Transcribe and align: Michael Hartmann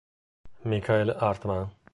Michael 0.63 1.13
Hartmann 1.13 1.69